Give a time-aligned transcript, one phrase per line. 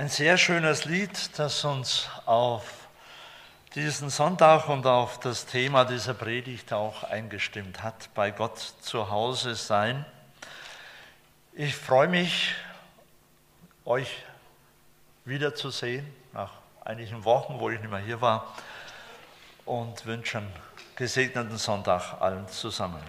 [0.00, 2.64] Ein sehr schönes Lied, das uns auf
[3.74, 9.54] diesen Sonntag und auf das Thema dieser Predigt auch eingestimmt hat, bei Gott zu Hause
[9.54, 10.06] sein.
[11.52, 12.54] Ich freue mich,
[13.84, 14.24] euch
[15.26, 18.54] wiederzusehen nach einigen Wochen, wo ich nicht mehr hier war
[19.66, 20.50] und wünsche einen
[20.96, 23.02] gesegneten Sonntag allen zusammen.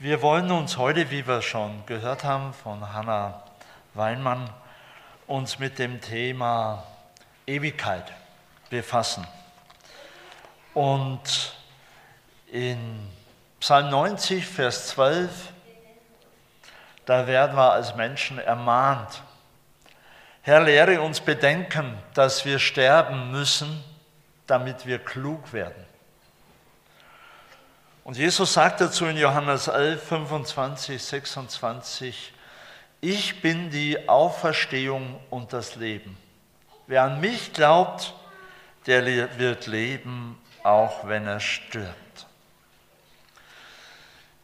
[0.00, 3.44] Wir wollen uns heute, wie wir schon gehört haben von Hannah
[3.98, 4.48] Weinmann
[5.26, 6.84] uns mit dem Thema
[7.46, 8.10] Ewigkeit
[8.70, 9.26] befassen.
[10.72, 11.52] Und
[12.50, 13.10] in
[13.60, 15.30] Psalm 90, Vers 12,
[17.04, 19.22] da werden wir als Menschen ermahnt.
[20.42, 23.82] Herr, lehre uns bedenken, dass wir sterben müssen,
[24.46, 25.84] damit wir klug werden.
[28.04, 32.32] Und Jesus sagt dazu in Johannes 11, 25, 26,
[33.00, 36.16] ich bin die Auferstehung und das Leben.
[36.86, 38.14] Wer an mich glaubt,
[38.86, 39.04] der
[39.38, 42.26] wird leben, auch wenn er stirbt.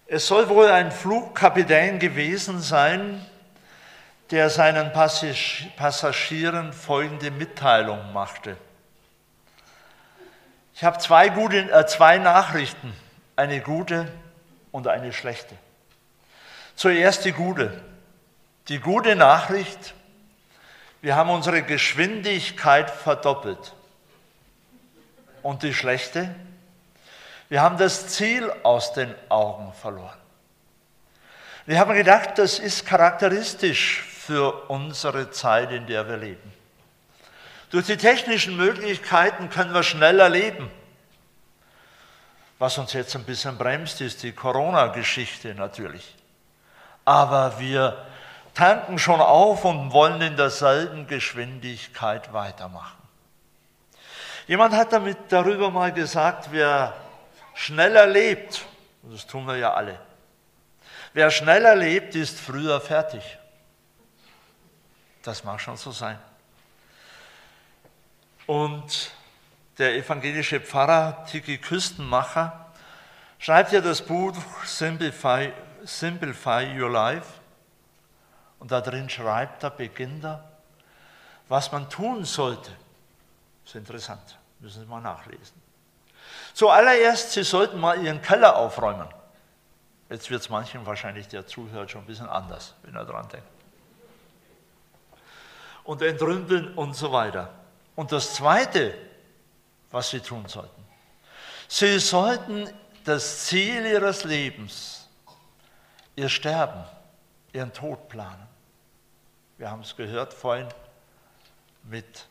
[0.06, 3.24] Es soll wohl ein Flugkapitän gewesen sein,
[4.30, 8.56] der seinen Passagieren folgende Mitteilung machte.
[10.74, 12.94] Ich habe zwei, gute, äh, zwei Nachrichten,
[13.36, 14.10] eine gute
[14.72, 15.54] und eine schlechte.
[16.74, 17.80] Zuerst die gute.
[18.68, 19.94] Die gute Nachricht,
[21.02, 23.74] wir haben unsere Geschwindigkeit verdoppelt.
[25.42, 26.34] Und die schlechte,
[27.50, 30.18] wir haben das Ziel aus den Augen verloren.
[31.66, 36.52] Wir haben gedacht, das ist charakteristisch für unsere Zeit, in der wir leben.
[37.70, 40.70] Durch die technischen Möglichkeiten können wir schneller leben.
[42.58, 46.14] Was uns jetzt ein bisschen bremst, ist die Corona-Geschichte natürlich.
[47.04, 48.06] Aber wir
[48.54, 53.02] tanken schon auf und wollen in derselben Geschwindigkeit weitermachen.
[54.46, 56.94] Jemand hat damit darüber mal gesagt, wer
[57.54, 58.64] schneller lebt,
[59.02, 59.98] das tun wir ja alle,
[61.12, 63.38] wer schneller lebt, ist früher fertig.
[65.22, 66.18] Das mag schon so sein.
[68.46, 69.10] Und
[69.78, 72.72] der evangelische Pfarrer Tiki Küstenmacher
[73.38, 74.34] schreibt ja das Buch
[74.64, 75.50] Simplify,
[75.84, 77.26] Simplify Your Life.
[78.64, 80.42] Und da drin schreibt er, beginnt er,
[81.50, 82.70] was man tun sollte.
[83.62, 85.60] Das ist interessant, müssen Sie mal nachlesen.
[86.54, 89.06] Zuallererst, Sie sollten mal Ihren Keller aufräumen.
[90.08, 93.46] Jetzt wird es manchen wahrscheinlich, der zuhört, schon ein bisschen anders, wenn er dran denkt.
[95.82, 97.50] Und entrümpeln und so weiter.
[97.96, 98.94] Und das Zweite,
[99.90, 100.82] was Sie tun sollten,
[101.68, 102.72] Sie sollten
[103.04, 105.06] das Ziel Ihres Lebens,
[106.16, 106.82] Ihr Sterben,
[107.52, 108.53] Ihren Tod planen.
[109.56, 110.68] Wir haben es gehört vorhin
[111.84, 112.26] mit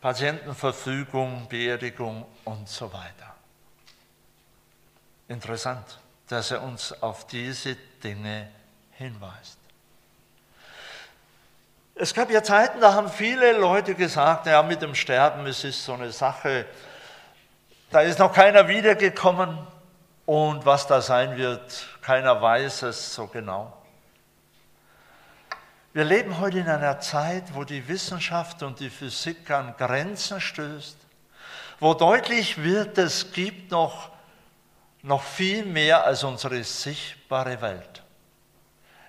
[0.00, 3.34] Patientenverfügung, Beerdigung und so weiter.
[5.28, 5.98] Interessant,
[6.28, 8.48] dass er uns auf diese Dinge
[8.92, 9.58] hinweist.
[11.94, 15.84] Es gab ja Zeiten, da haben viele Leute gesagt, ja, mit dem Sterben, es ist
[15.84, 16.64] so eine Sache,
[17.90, 19.58] da ist noch keiner wiedergekommen
[20.24, 23.77] und was da sein wird, keiner weiß es so genau.
[25.98, 30.96] Wir leben heute in einer Zeit, wo die Wissenschaft und die Physik an Grenzen stößt,
[31.80, 34.12] wo deutlich wird, es gibt noch,
[35.02, 38.04] noch viel mehr als unsere sichtbare Welt.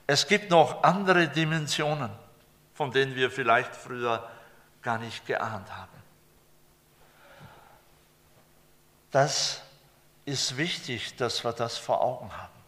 [0.08, 2.10] Es gibt noch andere Dimensionen,
[2.74, 4.28] von denen wir vielleicht früher
[4.82, 6.02] gar nicht geahnt haben.
[9.12, 9.62] Das
[10.26, 12.59] ist wichtig, dass wir das vor Augen haben.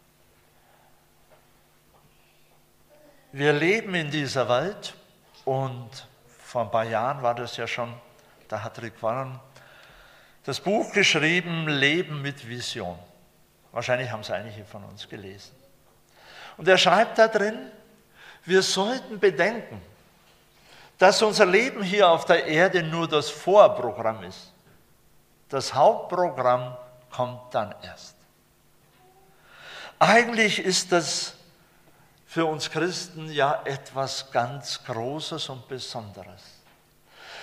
[3.33, 4.93] Wir leben in dieser Welt
[5.45, 5.89] und
[6.43, 7.93] vor ein paar Jahren war das ja schon,
[8.49, 9.39] da hat Rick Warren
[10.43, 12.99] das Buch geschrieben, Leben mit Vision.
[13.71, 15.51] Wahrscheinlich haben es einige von uns gelesen.
[16.57, 17.71] Und er schreibt da drin,
[18.43, 19.81] wir sollten bedenken,
[20.97, 24.51] dass unser Leben hier auf der Erde nur das Vorprogramm ist.
[25.47, 26.75] Das Hauptprogramm
[27.09, 28.15] kommt dann erst.
[29.99, 31.35] Eigentlich ist das
[32.31, 36.41] für uns Christen ja etwas ganz Großes und Besonderes.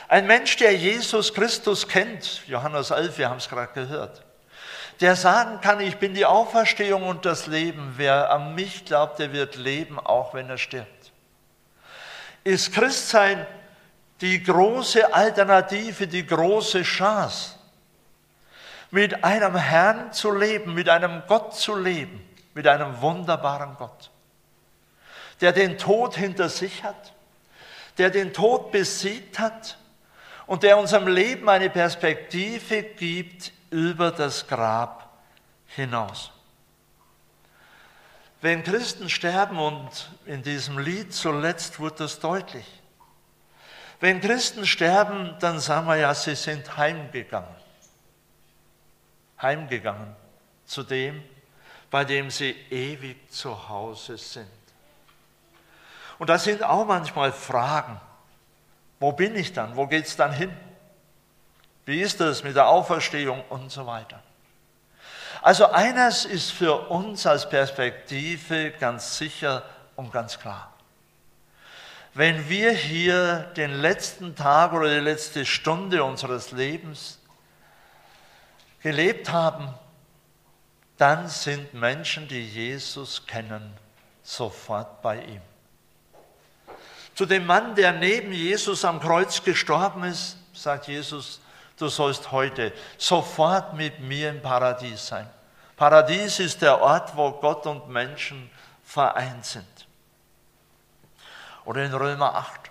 [0.09, 4.25] Ein Mensch, der Jesus Christus kennt, Johannes 11, wir haben es gerade gehört,
[5.03, 7.97] der sagen kann, ich bin die Auferstehung und das Leben.
[7.99, 11.13] Wer an mich glaubt, der wird leben, auch wenn er stirbt.
[12.43, 13.47] Ist Christsein
[14.23, 17.57] die große Alternative, die große Chance,
[18.91, 24.11] mit einem Herrn zu leben, mit einem Gott zu leben, mit einem wunderbaren Gott
[25.41, 27.13] der den Tod hinter sich hat,
[27.97, 29.79] der den Tod besiegt hat
[30.47, 35.19] und der unserem Leben eine Perspektive gibt über das Grab
[35.67, 36.33] hinaus.
[38.41, 42.67] Wenn Christen sterben, und in diesem Lied zuletzt wurde das deutlich,
[44.01, 47.55] wenn Christen sterben, dann sagen wir ja, sie sind heimgegangen.
[49.43, 50.15] Heimgegangen
[50.65, 51.23] zu dem,
[51.91, 54.58] bei dem sie ewig zu Hause sind.
[56.19, 58.01] Und das sind auch manchmal Fragen.
[59.01, 59.77] Wo bin ich dann?
[59.77, 60.51] Wo geht es dann hin?
[61.85, 64.23] Wie ist das mit der Auferstehung und so weiter?
[65.41, 69.63] Also eines ist für uns als Perspektive ganz sicher
[69.97, 70.73] und ganz klar.
[72.15, 77.21] Wenn wir hier den letzten Tag oder die letzte Stunde unseres Lebens
[78.83, 79.73] gelebt haben,
[80.97, 83.73] dann sind Menschen, die Jesus kennen,
[84.25, 85.41] sofort bei ihm.
[87.19, 91.41] Zu dem Mann, der neben Jesus am Kreuz gestorben ist, sagt Jesus,
[91.77, 95.29] du sollst heute sofort mit mir im Paradies sein.
[95.77, 98.49] Paradies ist der Ort, wo Gott und Menschen
[98.85, 99.89] vereint sind.
[101.65, 102.71] Oder in Römer 8,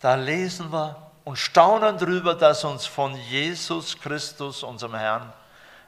[0.00, 5.30] da lesen wir und staunen darüber, dass uns von Jesus Christus, unserem Herrn,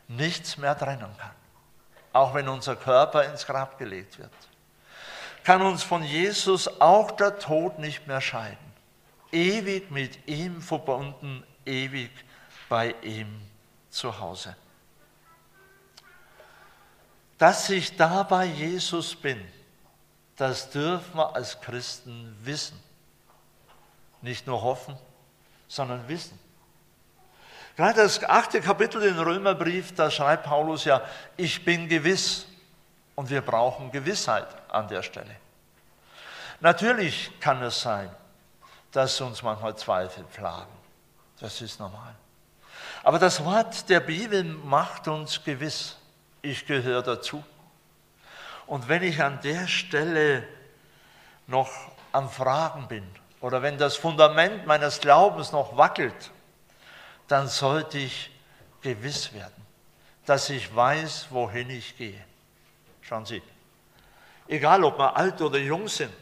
[0.07, 1.31] nichts mehr trennen kann.
[2.13, 4.33] Auch wenn unser Körper ins Grab gelegt wird
[5.45, 8.57] kann uns von Jesus auch der Tod nicht mehr scheiden.
[9.31, 12.11] Ewig mit ihm verbunden, ewig
[12.69, 13.29] bei ihm
[13.91, 14.57] zu Hause.
[17.37, 19.41] Dass ich da bei Jesus bin,
[20.37, 22.81] das dürfen wir als Christen wissen.
[24.23, 24.97] Nicht nur hoffen,
[25.69, 26.39] sondern wissen.
[27.77, 31.03] Gerade das achte Kapitel im Römerbrief, da schreibt Paulus ja,
[31.37, 32.47] ich bin gewiss.
[33.15, 35.37] Und wir brauchen Gewissheit an der Stelle.
[36.61, 38.11] Natürlich kann es sein,
[38.93, 40.73] dass uns manchmal Zweifel plagen.
[41.41, 42.15] Das ist normal.
[43.03, 45.97] Aber das Wort der Bibel macht uns gewiss,
[46.43, 47.45] ich gehöre dazu.
[48.67, 50.47] Und wenn ich an der Stelle
[51.47, 51.71] noch
[52.13, 53.07] am Fragen bin
[53.41, 56.31] oder wenn das Fundament meines Glaubens noch wackelt,
[57.29, 58.31] dann sollte ich
[58.81, 59.67] gewiss werden,
[60.25, 62.23] dass ich weiß, wohin ich gehe.
[63.05, 63.43] Schauen Sie,
[64.49, 66.15] egal ob wir alt oder jung sind,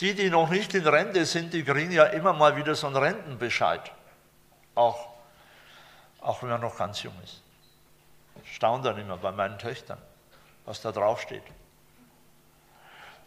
[0.00, 2.96] die, die noch nicht in Rente sind, die kriegen ja immer mal wieder so einen
[2.96, 3.92] Rentenbescheid.
[4.74, 5.08] Auch,
[6.20, 7.42] auch wenn man noch ganz jung ist.
[8.44, 9.98] Staunt dann immer bei meinen Töchtern,
[10.64, 11.42] was da draufsteht.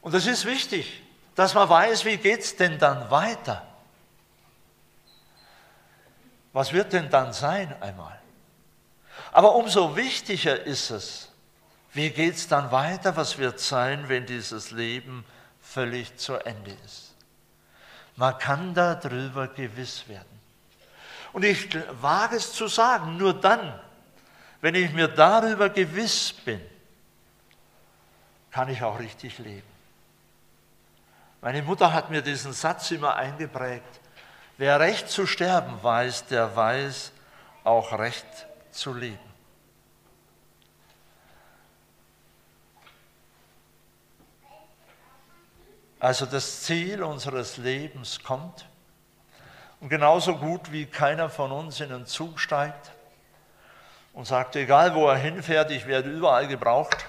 [0.01, 1.03] Und es ist wichtig,
[1.35, 3.67] dass man weiß, wie geht es denn dann weiter?
[6.53, 8.19] Was wird denn dann sein einmal?
[9.31, 11.30] Aber umso wichtiger ist es,
[11.93, 13.15] wie geht es dann weiter?
[13.17, 15.25] Was wird sein, wenn dieses Leben
[15.61, 17.13] völlig zu Ende ist?
[18.15, 20.39] Man kann darüber gewiss werden.
[21.33, 21.69] Und ich
[22.01, 23.79] wage es zu sagen, nur dann,
[24.61, 26.61] wenn ich mir darüber gewiss bin,
[28.51, 29.67] kann ich auch richtig leben.
[31.41, 33.99] Meine Mutter hat mir diesen Satz immer eingeprägt.
[34.57, 37.11] Wer recht zu sterben weiß, der weiß
[37.63, 38.25] auch recht
[38.71, 39.30] zu leben.
[46.01, 48.65] Also das Ziel unseres Lebens kommt.
[49.79, 52.91] Und genauso gut wie keiner von uns in einen Zug steigt
[54.11, 57.05] und sagt, egal wo er hinfährt, ich werde überall gebraucht.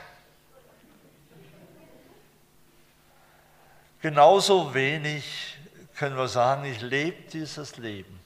[4.02, 5.56] Genauso wenig
[5.96, 8.20] können wir sagen, ich lebe dieses Leben.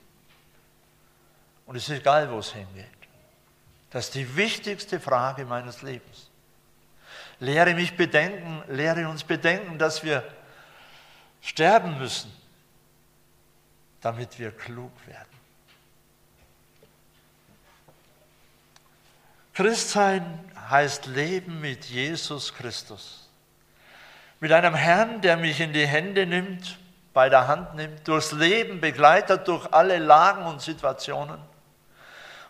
[1.66, 2.86] Und es ist egal, wo es hingeht.
[3.90, 6.28] Das ist die wichtigste Frage meines Lebens.
[7.38, 10.24] Lehre mich bedenken, lehre uns bedenken, dass wir
[11.42, 12.32] sterben müssen,
[14.00, 15.36] damit wir klug werden.
[19.54, 20.38] Christsein
[20.68, 23.28] heißt Leben mit Jesus Christus.
[24.38, 26.78] Mit einem Herrn, der mich in die Hände nimmt,
[27.14, 31.40] bei der Hand nimmt, durchs Leben begleitet, durch alle Lagen und Situationen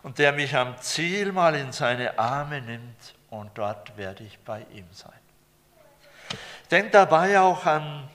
[0.03, 4.67] und der mich am Ziel mal in seine Arme nimmt und dort werde ich bei
[4.73, 5.13] ihm sein.
[6.71, 8.09] Denk dabei auch an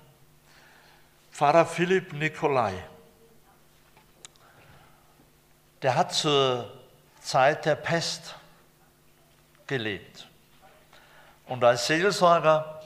[1.32, 2.74] Pfarrer Philipp Nikolai.
[5.82, 6.72] Der hat zur
[7.22, 8.36] Zeit der Pest
[9.66, 10.28] gelebt.
[11.48, 12.82] Und als Seelsorger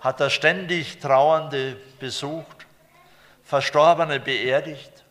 [0.00, 2.66] hat er ständig Trauernde besucht,
[3.42, 5.04] Verstorbene beerdigt.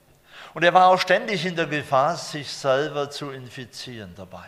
[0.53, 4.47] Und er war auch ständig in der Gefahr, sich selber zu infizieren dabei.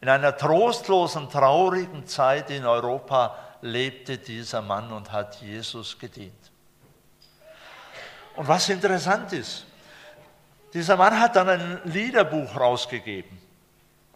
[0.00, 6.52] In einer trostlosen, traurigen Zeit in Europa lebte dieser Mann und hat Jesus gedient.
[8.36, 9.66] Und was interessant ist,
[10.74, 13.38] dieser Mann hat dann ein Liederbuch rausgegeben.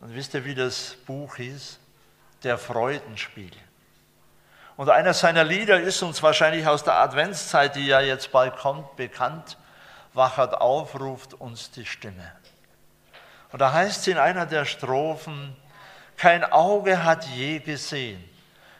[0.00, 1.78] Und wisst ihr, wie das Buch hieß?
[2.42, 3.60] Der Freudenspiegel.
[4.76, 8.96] Und eines seiner Lieder ist uns wahrscheinlich aus der Adventszeit, die ja jetzt bald kommt,
[8.96, 9.58] bekannt.
[10.14, 12.32] Wachert auf, ruft uns die Stimme.
[13.52, 15.56] Und da heißt es in einer der Strophen,
[16.16, 18.22] kein Auge hat je gesehen,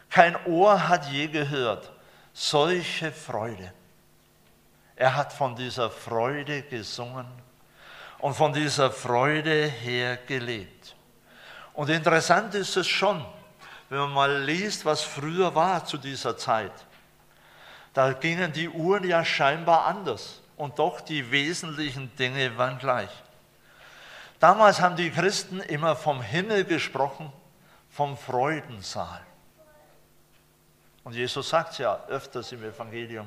[0.09, 1.91] kein Ohr hat je gehört,
[2.33, 3.73] solche Freude.
[5.01, 7.25] Er hat von dieser Freude gesungen
[8.19, 10.95] und von dieser Freude her gelebt.
[11.73, 13.25] Und interessant ist es schon,
[13.89, 16.71] wenn man mal liest, was früher war zu dieser Zeit,
[17.95, 23.09] da gingen die Uhren ja scheinbar anders und doch die wesentlichen Dinge waren gleich.
[24.39, 27.33] Damals haben die Christen immer vom Himmel gesprochen,
[27.89, 29.21] vom Freudensaal.
[31.03, 33.25] Und Jesus sagt ja öfters im Evangelium,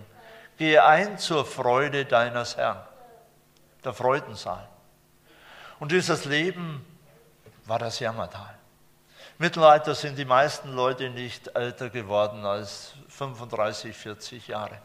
[0.56, 2.82] gehe ein zur Freude deines Herrn,
[3.84, 4.68] der Freudensaal.
[5.80, 6.84] Und dieses Leben
[7.64, 8.54] war das Jammertal.
[9.38, 14.78] Mittelalter sind die meisten Leute nicht älter geworden als 35, 40 Jahre.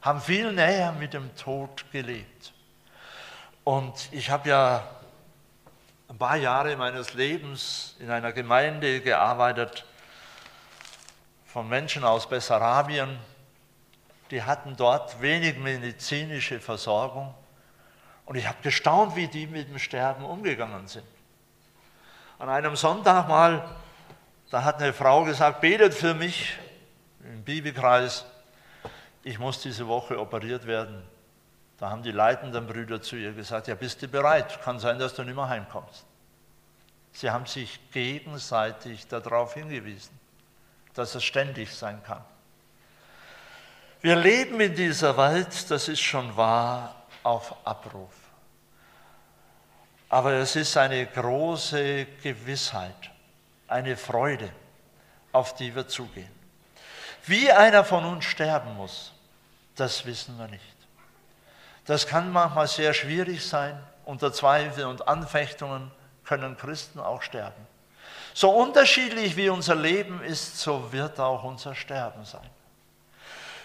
[0.00, 2.54] Haben viel näher mit dem Tod gelebt.
[3.64, 4.88] Und ich habe ja
[6.08, 9.84] ein paar Jahre meines Lebens in einer Gemeinde gearbeitet
[11.46, 13.18] von Menschen aus Bessarabien.
[14.30, 17.34] Die hatten dort wenig medizinische Versorgung.
[18.26, 21.06] Und ich habe gestaunt, wie die mit dem Sterben umgegangen sind.
[22.38, 23.68] An einem Sonntag mal,
[24.50, 26.56] da hat eine Frau gesagt, betet für mich
[27.24, 28.24] im Bibelkreis,
[29.24, 31.02] ich muss diese Woche operiert werden.
[31.78, 35.14] Da haben die leitenden Brüder zu ihr gesagt, ja bist du bereit, kann sein, dass
[35.14, 36.06] du nicht mehr heimkommst.
[37.12, 40.18] Sie haben sich gegenseitig darauf hingewiesen,
[40.94, 42.24] dass es ständig sein kann.
[44.02, 48.14] Wir leben in dieser Welt, das ist schon wahr, auf Abruf.
[50.08, 53.10] Aber es ist eine große Gewissheit,
[53.68, 54.50] eine Freude,
[55.32, 56.32] auf die wir zugehen.
[57.26, 59.12] Wie einer von uns sterben muss,
[59.76, 60.76] das wissen wir nicht.
[61.84, 63.78] Das kann manchmal sehr schwierig sein.
[64.04, 65.90] Unter Zweifeln und Anfechtungen
[66.24, 67.66] können Christen auch sterben.
[68.32, 72.48] So unterschiedlich wie unser Leben ist, so wird auch unser Sterben sein.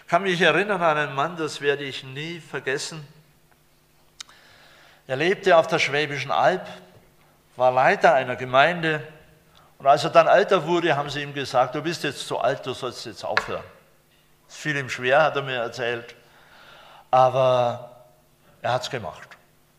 [0.05, 3.07] Ich kann mich erinnern an einen Mann, das werde ich nie vergessen.
[5.07, 6.63] Er lebte auf der Schwäbischen Alb,
[7.55, 9.01] war Leiter einer Gemeinde
[9.79, 12.63] und als er dann älter wurde, haben sie ihm gesagt, du bist jetzt zu alt,
[12.67, 13.63] du sollst jetzt aufhören.
[14.47, 16.15] Es fiel ihm schwer, hat er mir erzählt,
[17.09, 18.05] aber
[18.61, 19.27] er hat es gemacht.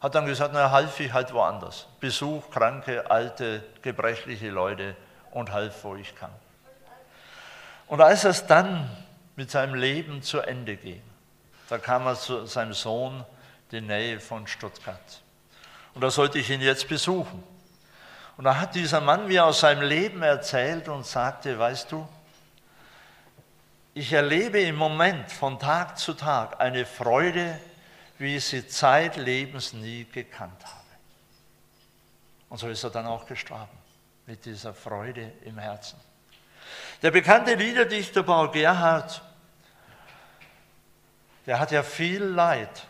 [0.01, 1.87] Hat dann gesagt, na half ich halt woanders.
[2.01, 4.97] Besuch kranke, alte, gebrechliche Leute
[5.31, 6.33] und half, wo ich kann.
[7.87, 8.91] Und als es dann
[9.37, 11.03] mit seinem Leben zu Ende ging,
[11.69, 13.25] da kam er zu seinem Sohn
[13.71, 15.23] die Nähe von Stuttgart.
[15.95, 17.43] Und da sollte ich ihn jetzt besuchen.
[18.37, 22.07] Und da hat dieser Mann mir aus seinem Leben erzählt und sagte, weißt du,
[23.95, 27.59] ich erlebe im Moment von Tag zu Tag eine Freude,
[28.19, 30.85] wie ich sie zeitlebens nie gekannt habe.
[32.51, 33.79] Und so ist er dann auch gestorben,
[34.27, 35.99] mit dieser Freude im Herzen.
[37.03, 39.23] Der bekannte Liederdichter Paul Gerhardt,
[41.45, 42.87] der hat ja viel Leid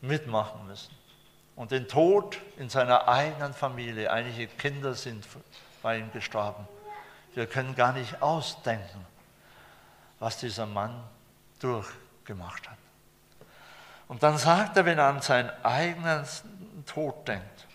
[0.00, 0.94] mitmachen müssen.
[1.56, 5.26] Und den Tod in seiner eigenen Familie, einige Kinder sind
[5.82, 6.66] bei ihm gestorben.
[7.34, 9.06] Wir können gar nicht ausdenken,
[10.18, 11.02] was dieser Mann
[11.60, 12.78] durchgemacht hat.
[14.08, 16.24] Und dann sagt er, wenn er an seinen eigenen
[16.86, 17.66] Tod denkt,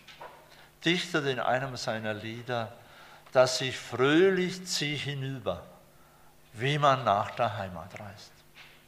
[0.84, 2.72] dichtet in einem seiner Lieder,
[3.36, 5.62] dass ich fröhlich ziehe hinüber,
[6.54, 8.32] wie man nach der Heimat reist.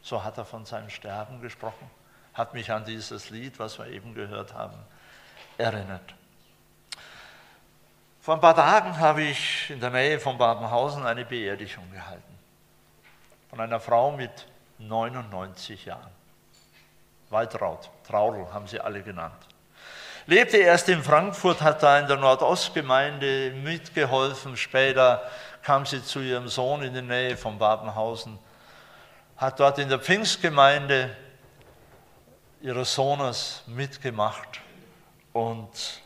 [0.02, 1.90] So hat er von seinem Sterben gesprochen
[2.38, 4.78] hat mich an dieses Lied, was wir eben gehört haben,
[5.58, 6.14] erinnert.
[8.20, 12.38] Vor ein paar Tagen habe ich in der Nähe von Badenhausen eine Beerdigung gehalten.
[13.50, 14.46] Von einer Frau mit
[14.78, 16.12] 99 Jahren.
[17.30, 19.48] Waltraud, Traudel haben sie alle genannt.
[20.28, 24.58] Lebte erst in Frankfurt, hat da in der Nordostgemeinde mitgeholfen.
[24.58, 25.22] Später
[25.62, 28.38] kam sie zu ihrem Sohn in die Nähe von Badenhausen,
[29.38, 31.16] hat dort in der Pfingstgemeinde
[32.60, 34.60] ihres Sohnes mitgemacht
[35.32, 36.02] und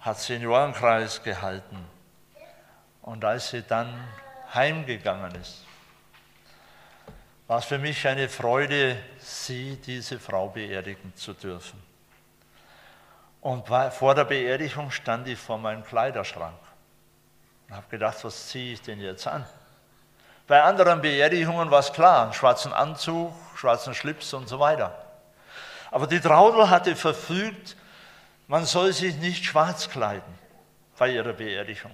[0.00, 1.86] hat Seniorenkreis gehalten.
[3.00, 4.08] Und als sie dann
[4.52, 5.64] heimgegangen ist,
[7.46, 11.89] war es für mich eine Freude, sie, diese Frau, beerdigen zu dürfen.
[13.40, 16.58] Und vor der Beerdigung stand ich vor meinem Kleiderschrank
[17.68, 19.46] und habe gedacht, was ziehe ich denn jetzt an?
[20.46, 24.94] Bei anderen Beerdigungen war es klar, einen schwarzen Anzug, schwarzen Schlips und so weiter.
[25.90, 27.76] Aber die Traudel hatte verfügt,
[28.46, 30.38] man soll sich nicht schwarz kleiden
[30.98, 31.92] bei ihrer Beerdigung,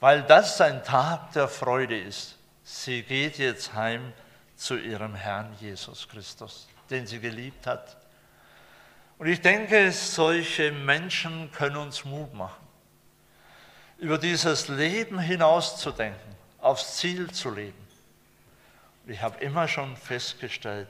[0.00, 2.36] weil das ein Tag der Freude ist.
[2.64, 4.12] Sie geht jetzt heim
[4.56, 7.96] zu ihrem Herrn Jesus Christus, den sie geliebt hat.
[9.18, 12.66] Und ich denke, solche Menschen können uns Mut machen,
[13.98, 17.86] über dieses Leben hinauszudenken aufs Ziel zu leben.
[19.06, 20.88] Ich habe immer schon festgestellt,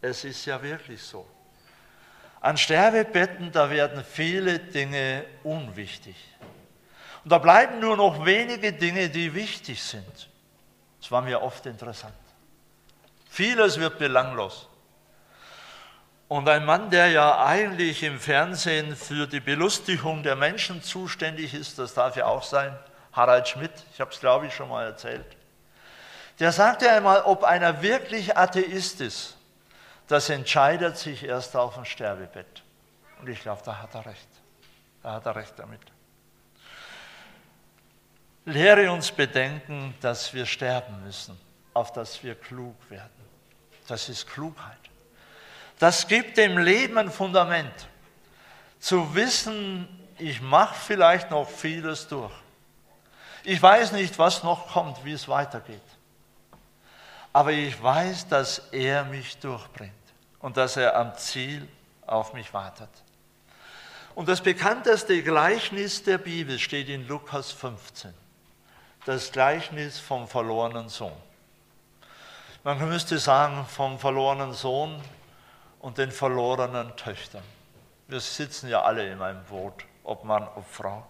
[0.00, 1.26] es ist ja wirklich so.
[2.40, 6.16] An Sterbebetten, da werden viele Dinge unwichtig.
[7.24, 10.28] Und da bleiben nur noch wenige Dinge, die wichtig sind.
[11.00, 12.14] Das war mir oft interessant.
[13.28, 14.68] Vieles wird belanglos.
[16.28, 21.78] Und ein Mann, der ja eigentlich im Fernsehen für die Belustigung der Menschen zuständig ist,
[21.78, 22.78] das darf ja auch sein,
[23.12, 25.24] Harald Schmidt, ich habe es glaube ich schon mal erzählt,
[26.38, 29.36] der sagte einmal, ob einer wirklich Atheist ist,
[30.06, 32.62] das entscheidet sich erst auf dem Sterbebett.
[33.20, 34.28] Und ich glaube, da hat er recht.
[35.02, 35.80] Da hat er recht damit.
[38.44, 41.38] Lehre uns bedenken, dass wir sterben müssen,
[41.74, 43.10] auf dass wir klug werden.
[43.88, 44.78] Das ist Klugheit.
[45.78, 47.88] Das gibt dem Leben ein Fundament.
[48.80, 52.32] Zu wissen, ich mache vielleicht noch vieles durch.
[53.44, 55.80] Ich weiß nicht, was noch kommt, wie es weitergeht.
[57.32, 59.92] Aber ich weiß, dass er mich durchbringt
[60.40, 61.68] und dass er am Ziel
[62.06, 62.90] auf mich wartet.
[64.14, 68.12] Und das bekannteste Gleichnis der Bibel steht in Lukas 15.
[69.04, 71.12] Das Gleichnis vom verlorenen Sohn.
[72.64, 75.00] Man müsste sagen, vom verlorenen Sohn
[75.80, 77.44] und den verlorenen Töchtern.
[78.08, 81.06] Wir sitzen ja alle in einem Boot, ob Mann, ob Frau.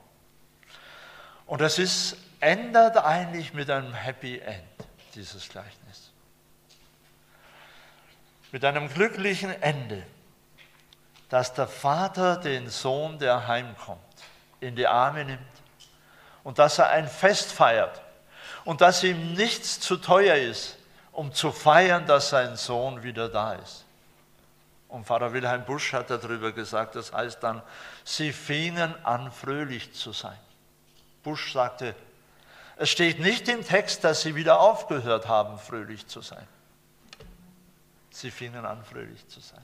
[1.47, 4.65] Und es ist, ändert eigentlich mit einem Happy End,
[5.15, 6.13] dieses Gleichnis.
[8.53, 10.03] Mit einem glücklichen Ende,
[11.29, 14.01] dass der Vater den Sohn, der heimkommt,
[14.61, 15.41] in die Arme nimmt
[16.45, 18.01] und dass er ein Fest feiert
[18.65, 20.77] und dass ihm nichts zu teuer ist,
[21.13, 23.85] um zu feiern, dass sein Sohn wieder da ist.
[24.89, 27.63] Und Pfarrer Wilhelm Busch hat darüber gesagt, das heißt dann,
[28.05, 30.39] sie fingen an, fröhlich zu sein.
[31.23, 31.95] Busch sagte,
[32.77, 36.47] es steht nicht im Text, dass sie wieder aufgehört haben, fröhlich zu sein.
[38.11, 39.63] Sie fingen an, fröhlich zu sein.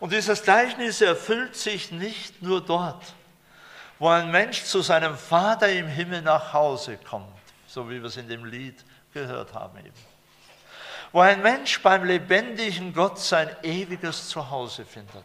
[0.00, 3.02] Und dieses Gleichnis erfüllt sich nicht nur dort,
[3.98, 7.28] wo ein Mensch zu seinem Vater im Himmel nach Hause kommt,
[7.66, 10.15] so wie wir es in dem Lied gehört haben eben.
[11.12, 15.24] Wo ein Mensch beim lebendigen Gott sein ewiges Zuhause findet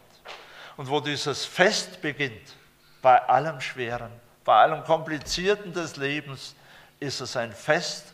[0.76, 2.56] und wo dieses Fest beginnt
[3.02, 4.12] bei allem Schweren,
[4.44, 6.54] bei allem Komplizierten des Lebens
[7.00, 8.12] ist es ein Fest,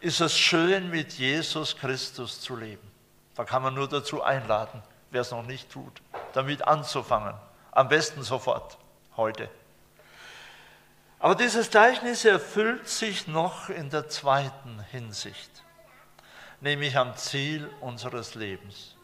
[0.00, 2.88] ist es schön, mit Jesus Christus zu leben.
[3.34, 6.02] Da kann man nur dazu einladen, wer es noch nicht tut,
[6.32, 7.34] damit anzufangen.
[7.72, 8.78] Am besten sofort,
[9.16, 9.48] heute.
[11.20, 15.50] Aber dieses Gleichnis erfüllt sich noch in der zweiten Hinsicht,
[16.60, 18.96] nämlich am Ziel unseres Lebens.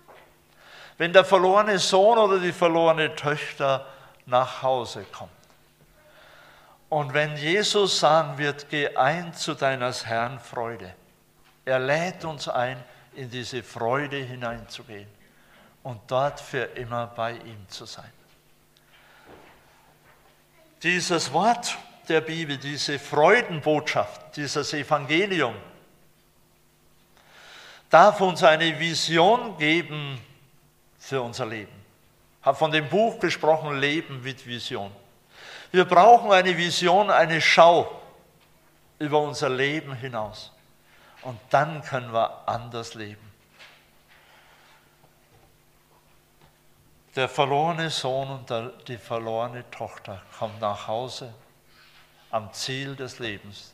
[0.99, 3.87] Wenn der verlorene Sohn oder die verlorene Töchter
[4.27, 5.31] nach Hause kommt,
[6.89, 10.95] und wenn Jesus sagen wird, geh ein zu deines Herrn Freude,
[11.65, 12.83] er lädt uns ein,
[13.15, 15.09] in diese Freude hineinzugehen
[15.83, 18.13] und dort für immer bei ihm zu sein.
[20.83, 21.77] Dieses Wort
[22.09, 25.55] der Bibel, diese Freudenbotschaft, dieses Evangelium,
[27.95, 30.21] darf uns eine Vision geben
[30.99, 31.71] für unser Leben.
[32.41, 34.91] Ich habe von dem Buch gesprochen, Leben mit Vision.
[35.71, 38.03] Wir brauchen eine Vision, eine Schau
[38.99, 40.51] über unser Leben hinaus.
[41.23, 43.33] Und dann können wir anders leben.
[47.15, 51.33] Der verlorene Sohn und die verlorene Tochter kommen nach Hause
[52.33, 53.73] am Ziel des Lebens.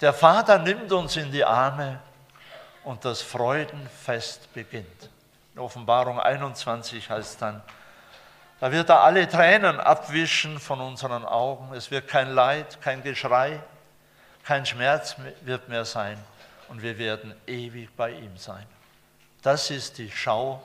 [0.00, 1.98] Der Vater nimmt uns in die Arme
[2.90, 5.10] und das Freudenfest beginnt.
[5.54, 7.62] In Offenbarung 21 heißt dann,
[8.58, 11.72] da wird er alle Tränen abwischen von unseren Augen.
[11.72, 13.60] Es wird kein Leid, kein Geschrei,
[14.42, 16.18] kein Schmerz wird mehr sein.
[16.68, 18.66] Und wir werden ewig bei ihm sein.
[19.40, 20.60] Das ist die Schau,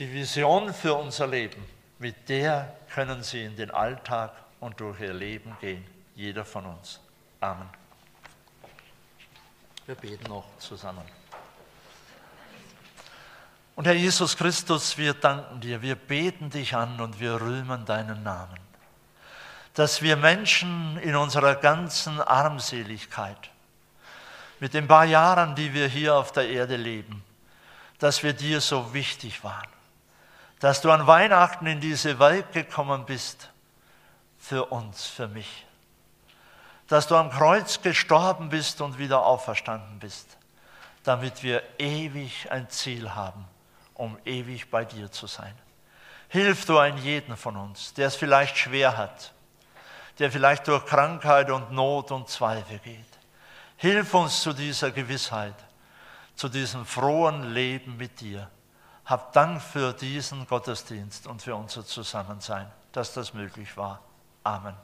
[0.00, 1.64] die Vision für unser Leben.
[2.00, 5.86] Mit der können Sie in den Alltag und durch Ihr Leben gehen.
[6.16, 6.98] Jeder von uns.
[7.40, 7.83] Amen.
[9.86, 11.04] Wir beten noch zusammen.
[13.76, 18.22] Und Herr Jesus Christus, wir danken dir, wir beten dich an und wir rühmen deinen
[18.22, 18.58] Namen.
[19.74, 23.50] Dass wir Menschen in unserer ganzen Armseligkeit,
[24.60, 27.22] mit den paar Jahren, die wir hier auf der Erde leben,
[27.98, 29.68] dass wir dir so wichtig waren.
[30.60, 33.50] Dass du an Weihnachten in diese Welt gekommen bist
[34.38, 35.66] für uns, für mich.
[36.88, 40.36] Dass du am Kreuz gestorben bist und wieder auferstanden bist,
[41.02, 43.46] damit wir ewig ein Ziel haben,
[43.94, 45.54] um ewig bei dir zu sein.
[46.28, 49.32] Hilf du einen jeden von uns, der es vielleicht schwer hat,
[50.18, 53.18] der vielleicht durch Krankheit und Not und Zweifel geht.
[53.76, 55.54] Hilf uns zu dieser Gewissheit,
[56.36, 58.50] zu diesem frohen Leben mit dir.
[59.04, 64.00] Hab Dank für diesen Gottesdienst und für unser Zusammensein, dass das möglich war.
[64.42, 64.74] Amen.